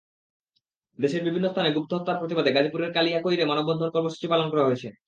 দেশের 0.99 1.21
বিভিন্ন 1.23 1.47
স্থানে 1.49 1.69
গুপ্তহত্যার 1.71 2.19
প্রতিবাদে 2.19 2.51
গাজীপুরের 2.53 2.93
কালিয়াকৈরে 2.93 3.43
মানববন্ধন 3.45 3.89
কর্মসূচি 3.91 4.27
পালন 4.27 4.47
করা 4.49 4.65
হয়েছে। 4.67 4.87